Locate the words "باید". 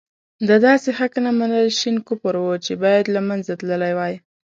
2.83-3.05